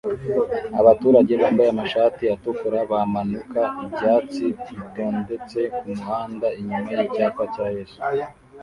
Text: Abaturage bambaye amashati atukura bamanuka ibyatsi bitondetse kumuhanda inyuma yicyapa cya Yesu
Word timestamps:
Abaturage 0.79 1.33
bambaye 1.41 1.69
amashati 1.71 2.23
atukura 2.35 2.79
bamanuka 2.91 3.61
ibyatsi 3.85 4.45
bitondetse 4.75 5.59
kumuhanda 5.77 6.47
inyuma 6.59 6.89
yicyapa 6.97 7.43
cya 7.53 7.65
Yesu 7.75 7.99